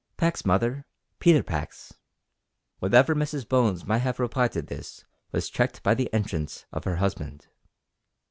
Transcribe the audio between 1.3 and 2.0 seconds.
Pax."